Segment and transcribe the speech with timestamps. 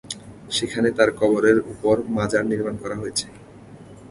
[0.57, 3.25] সেখানে তার কবরের উপর মাজার নির্মাণ করা হয়েছে।